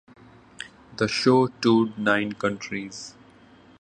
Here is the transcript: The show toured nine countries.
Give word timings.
The 0.97 1.07
show 1.07 1.45
toured 1.45 1.95
nine 1.95 2.31
countries. 2.33 3.13